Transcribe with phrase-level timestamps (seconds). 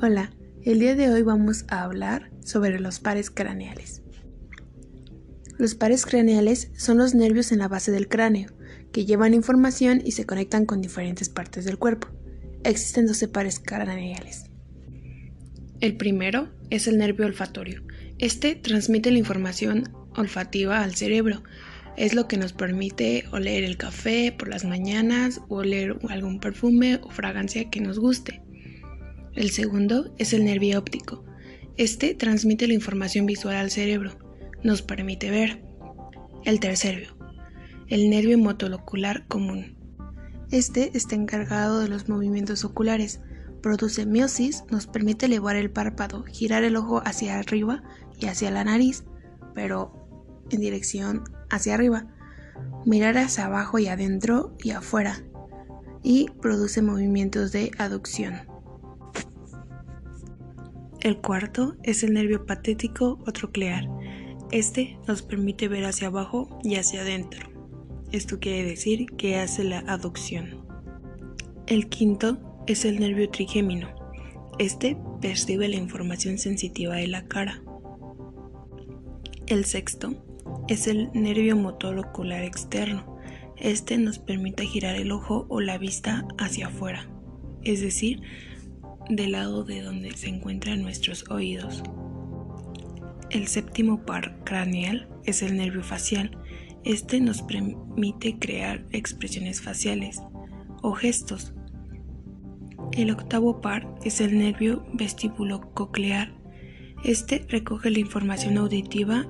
[0.00, 0.30] Hola,
[0.62, 4.00] el día de hoy vamos a hablar sobre los pares craneales.
[5.58, 8.48] Los pares craneales son los nervios en la base del cráneo,
[8.92, 12.06] que llevan información y se conectan con diferentes partes del cuerpo.
[12.62, 14.44] Existen 12 pares craneales.
[15.80, 17.82] El primero es el nervio olfatorio.
[18.18, 21.42] Este transmite la información olfativa al cerebro.
[21.96, 27.00] Es lo que nos permite oler el café por las mañanas o oler algún perfume
[27.02, 28.42] o fragancia que nos guste.
[29.38, 31.24] El segundo es el nervio óptico.
[31.76, 34.18] Este transmite la información visual al cerebro,
[34.64, 35.62] nos permite ver.
[36.44, 37.16] El tercero,
[37.86, 39.76] el nervio motolocular común.
[40.50, 43.20] Este está encargado de los movimientos oculares,
[43.62, 47.84] produce miosis, nos permite elevar el párpado, girar el ojo hacia arriba
[48.18, 49.04] y hacia la nariz,
[49.54, 49.92] pero
[50.50, 52.08] en dirección hacia arriba,
[52.84, 55.22] mirar hacia abajo y adentro y afuera,
[56.02, 58.47] y produce movimientos de aducción.
[61.00, 63.88] El cuarto es el nervio patético o troclear.
[64.50, 67.48] Este nos permite ver hacia abajo y hacia adentro.
[68.10, 70.66] Esto quiere decir que hace la aducción.
[71.68, 73.88] El quinto es el nervio trigémino.
[74.58, 77.62] Este percibe la información sensitiva de la cara.
[79.46, 80.14] El sexto
[80.66, 83.18] es el nervio motor ocular externo.
[83.56, 87.08] Este nos permite girar el ojo o la vista hacia afuera,
[87.62, 88.20] es decir,
[89.08, 91.82] del lado de donde se encuentran nuestros oídos.
[93.30, 96.30] El séptimo par craneal es el nervio facial.
[96.84, 100.20] Este nos permite crear expresiones faciales
[100.82, 101.52] o gestos.
[102.92, 106.32] El octavo par es el nervio vestíbulo coclear.
[107.04, 109.26] Este recoge la información auditiva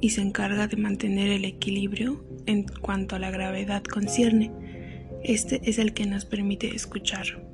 [0.00, 4.50] y se encarga de mantener el equilibrio en cuanto a la gravedad concierne.
[5.22, 7.47] Este es el que nos permite escuchar.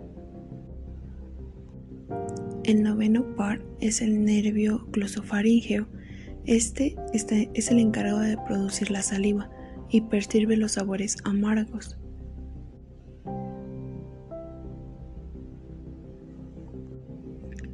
[2.64, 5.86] El noveno par es el nervio glosofaríngeo.
[6.46, 9.50] Este, es el encargado de producir la saliva
[9.90, 11.98] y percibe los sabores amargos.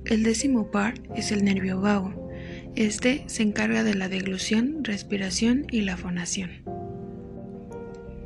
[0.06, 2.28] El décimo par es el nervio vago.
[2.74, 6.50] Este se encarga de la deglución, respiración y la fonación.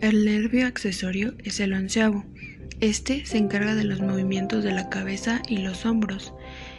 [0.00, 2.25] El nervio accesorio es el onceavo.
[2.84, 6.34] Este se encarga de los movimientos de la cabeza y los hombros.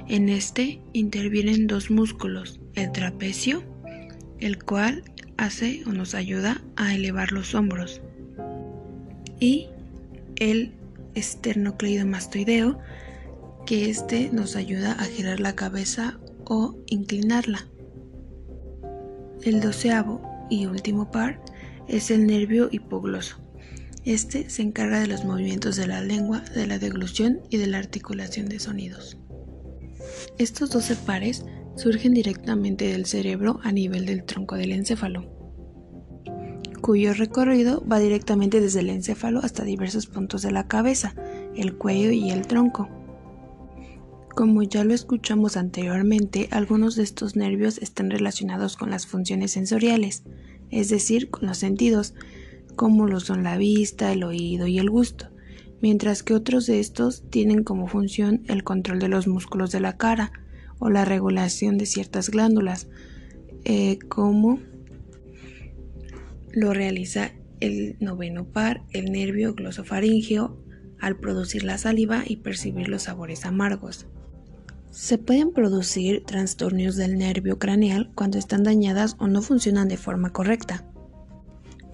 [0.08, 3.64] En este intervienen dos músculos, el trapecio,
[4.40, 5.04] el cual
[5.36, 8.04] hace o nos ayuda a elevar los hombros,
[9.40, 9.70] y
[10.36, 10.74] el
[11.16, 12.78] esternocleidomastoideo,
[13.66, 17.66] que este nos ayuda a girar la cabeza o inclinarla.
[19.42, 20.22] El doceavo
[20.52, 21.42] y último par
[21.88, 23.45] es el nervio hipogloso.
[24.06, 27.80] Este se encarga de los movimientos de la lengua, de la deglución y de la
[27.80, 29.18] articulación de sonidos.
[30.38, 31.44] Estos 12 pares
[31.76, 35.36] surgen directamente del cerebro a nivel del tronco del encéfalo,
[36.82, 41.16] cuyo recorrido va directamente desde el encéfalo hasta diversos puntos de la cabeza,
[41.56, 42.88] el cuello y el tronco.
[44.36, 50.26] Como ya lo escuchamos anteriormente, algunos de estos nervios están relacionados con las funciones sensoriales,
[50.70, 52.14] es decir, con los sentidos,
[52.76, 55.30] como lo son la vista, el oído y el gusto,
[55.82, 59.98] mientras que otros de estos tienen como función el control de los músculos de la
[59.98, 60.32] cara
[60.80, 62.88] o la regulación de ciertas glándulas,
[63.64, 64.60] eh, como
[66.54, 70.58] lo realiza el noveno par, el nervio glosofaríngeo,
[71.00, 74.08] al producir la saliva y percibir los sabores amargos.
[74.92, 80.32] Se pueden producir trastornos del nervio craneal cuando están dañadas o no funcionan de forma
[80.32, 80.86] correcta.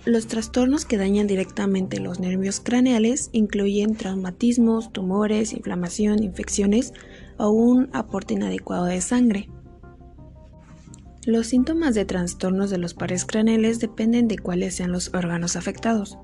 [0.04, 6.94] Los trastornos que dañan directamente los nervios craneales incluyen traumatismos, tumores, inflamación, infecciones
[7.38, 9.48] o un aporte inadecuado de sangre.
[11.28, 16.18] Los síntomas de trastornos de los pares craneales dependen de cuáles sean los órganos afectados,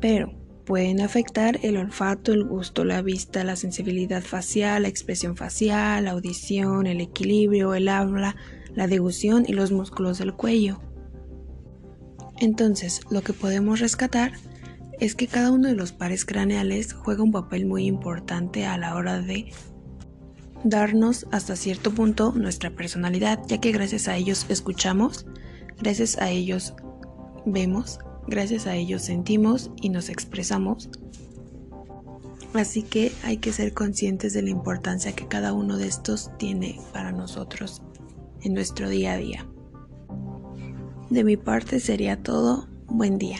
[0.00, 0.32] pero
[0.64, 6.12] pueden afectar el olfato, el gusto, la vista, la sensibilidad facial, la expresión facial, la
[6.12, 8.36] audición, el equilibrio, el habla,
[8.74, 10.80] la degución y los músculos del cuello.
[12.40, 14.32] Entonces, lo que podemos rescatar
[15.00, 18.94] es que cada uno de los pares craneales juega un papel muy importante a la
[18.94, 19.52] hora de
[20.64, 25.26] darnos hasta cierto punto nuestra personalidad, ya que gracias a ellos escuchamos,
[25.78, 26.74] gracias a ellos
[27.46, 30.90] vemos, gracias a ellos sentimos y nos expresamos.
[32.54, 36.80] Así que hay que ser conscientes de la importancia que cada uno de estos tiene
[36.92, 37.82] para nosotros
[38.42, 39.46] en nuestro día a día.
[41.10, 42.68] De mi parte sería todo.
[42.86, 43.38] Buen día.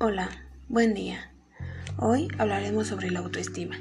[0.00, 0.30] Hola,
[0.68, 1.30] buen día.
[1.96, 3.76] Hoy hablaremos sobre la autoestima.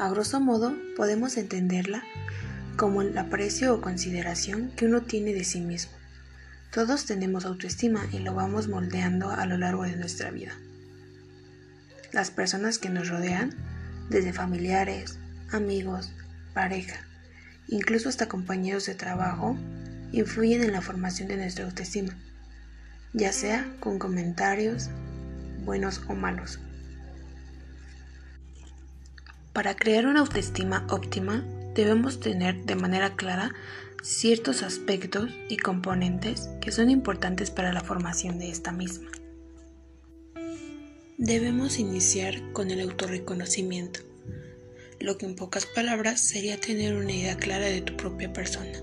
[0.00, 2.02] A grosso modo, podemos entenderla
[2.76, 5.92] como el aprecio o consideración que uno tiene de sí mismo
[6.76, 10.52] todos tenemos autoestima y lo vamos moldeando a lo largo de nuestra vida.
[12.12, 13.54] Las personas que nos rodean,
[14.10, 15.18] desde familiares,
[15.50, 16.12] amigos,
[16.52, 17.00] pareja,
[17.66, 19.56] incluso hasta compañeros de trabajo,
[20.12, 22.14] influyen en la formación de nuestra autoestima
[23.16, 24.90] ya sea con comentarios
[25.64, 26.60] buenos o malos.
[29.54, 31.42] Para crear una autoestima óptima,
[31.76, 33.54] debemos tener de manera clara
[34.02, 39.10] ciertos aspectos y componentes que son importantes para la formación de esta misma.
[41.18, 44.00] Debemos iniciar con el autorreconocimiento,
[45.00, 48.82] lo que en pocas palabras sería tener una idea clara de tu propia persona.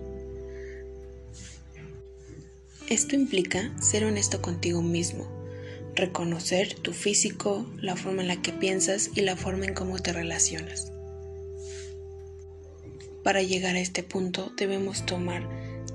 [2.89, 5.27] Esto implica ser honesto contigo mismo,
[5.95, 10.13] reconocer tu físico, la forma en la que piensas y la forma en cómo te
[10.13, 10.92] relacionas.
[13.23, 15.47] Para llegar a este punto debemos tomar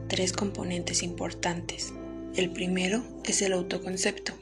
[0.08, 1.92] tres componentes importantes.
[2.36, 4.32] El primero es el autoconcepto,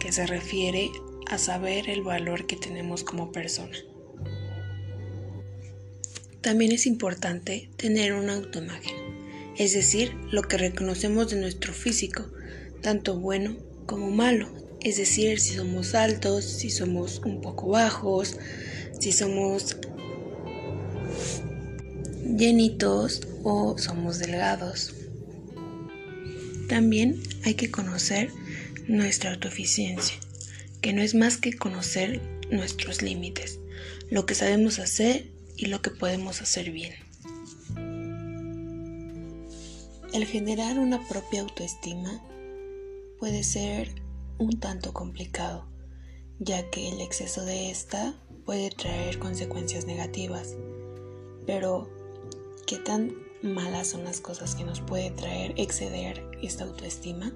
[0.00, 0.90] que se refiere
[1.26, 3.76] a saber el valor que tenemos como persona.
[6.40, 9.10] También es importante tener una autoimagen
[9.60, 12.24] es decir, lo que reconocemos de nuestro físico,
[12.80, 14.48] tanto bueno como malo,
[14.80, 18.38] es decir, si somos altos, si somos un poco bajos,
[18.98, 19.76] si somos
[22.36, 24.94] llenitos o somos delgados.
[26.68, 28.30] También hay que conocer
[28.86, 30.16] nuestra autoeficiencia,
[30.80, 33.58] que no es más que conocer nuestros límites,
[34.10, 36.94] lo que sabemos hacer y lo que podemos hacer bien.
[40.12, 42.20] El generar una propia autoestima
[43.18, 43.94] puede ser
[44.38, 45.66] un tanto complicado,
[46.40, 50.56] ya que el exceso de esta puede traer consecuencias negativas.
[51.46, 51.99] Pero,
[52.70, 57.32] ¿qué tan malas son las cosas que nos puede traer exceder esta autoestima?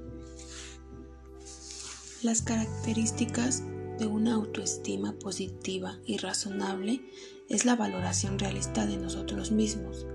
[2.22, 3.64] Las características
[3.98, 7.00] de una autoestima positiva y razonable
[7.48, 10.06] es la valoración realista de nosotros mismos.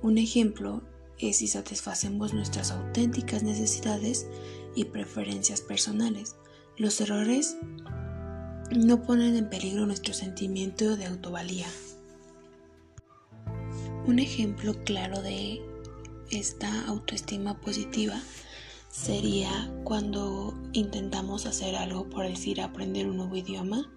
[0.00, 0.84] Un ejemplo
[1.18, 4.28] es si satisfacemos nuestras auténticas necesidades
[4.76, 6.36] y preferencias personales.
[6.76, 7.56] Los errores
[8.70, 11.66] no ponen en peligro nuestro sentimiento de autovalía.
[14.04, 15.62] Un ejemplo claro de
[16.30, 18.20] esta autoestima positiva
[18.90, 23.92] sería cuando intentamos hacer algo por decir aprender un nuevo idioma.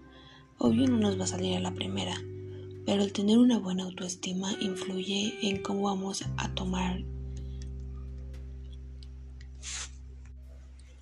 [0.59, 2.13] Obvio no nos va a salir a la primera,
[2.85, 7.03] pero el tener una buena autoestima influye en cómo vamos a tomar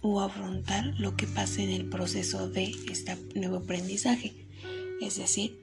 [0.02, 4.48] o afrontar lo que pase en el proceso de este nuevo aprendizaje.
[5.02, 5.62] Es decir,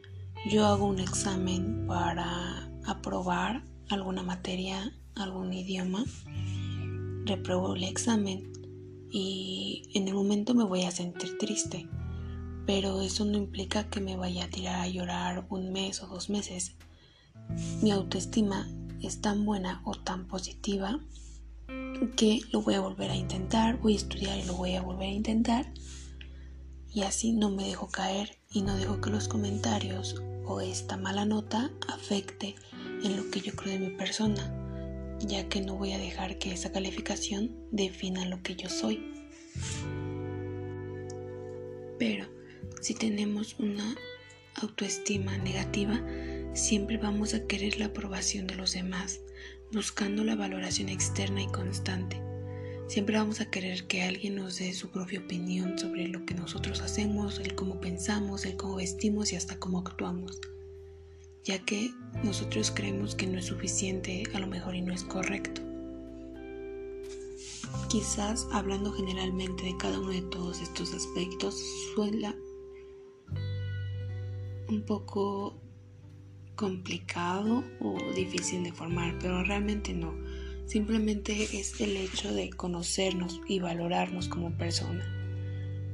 [0.50, 6.04] yo hago un examen para aprobar alguna materia, algún idioma,
[7.24, 8.52] repruebo el examen
[9.10, 11.88] y en el momento me voy a sentir triste,
[12.66, 16.30] pero eso no implica que me vaya a tirar a llorar un mes o dos
[16.30, 16.76] meses.
[17.82, 18.68] Mi autoestima
[19.02, 21.00] es tan buena o tan positiva
[22.16, 25.08] que lo voy a volver a intentar, voy a estudiar y lo voy a volver
[25.08, 25.72] a intentar.
[26.92, 31.24] Y así no me dejo caer y no dejo que los comentarios o esta mala
[31.24, 32.56] nota afecte
[33.04, 34.52] en lo que yo creo de mi persona,
[35.20, 39.00] ya que no voy a dejar que esa calificación defina lo que yo soy.
[42.00, 42.26] Pero
[42.80, 43.94] si tenemos una
[44.56, 46.00] autoestima negativa,
[46.52, 49.20] siempre vamos a querer la aprobación de los demás,
[49.72, 52.29] buscando la valoración externa y constante.
[52.90, 56.80] Siempre vamos a querer que alguien nos dé su propia opinión sobre lo que nosotros
[56.80, 60.40] hacemos, el cómo pensamos, el cómo vestimos y hasta cómo actuamos,
[61.44, 61.92] ya que
[62.24, 65.62] nosotros creemos que no es suficiente a lo mejor y no es correcto.
[67.88, 71.62] Quizás hablando generalmente de cada uno de todos estos aspectos
[71.94, 72.34] suena
[74.68, 75.62] un poco
[76.56, 80.12] complicado o difícil de formar, pero realmente no.
[80.70, 85.04] Simplemente es el hecho de conocernos y valorarnos como persona,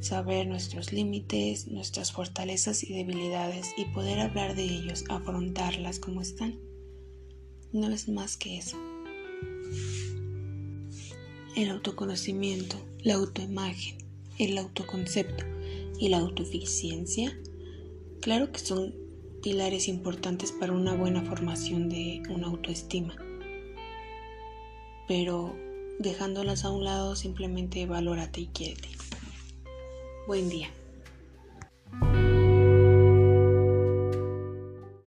[0.01, 6.61] saber nuestros límites, nuestras fortalezas y debilidades y poder hablar de ellos, afrontarlas como están.
[7.73, 8.77] No es más que eso.
[11.57, 13.97] El autoconocimiento, la autoimagen,
[14.39, 15.47] el autoconcepto
[15.99, 17.35] y la autoeficiencia,
[18.21, 18.95] claro que son
[19.43, 23.17] pilares importantes para una buena formación de una autoestima.
[25.09, 25.55] Pero
[25.99, 28.89] dejándolas a un lado simplemente valórate y quiérete.
[30.27, 30.71] Buen día.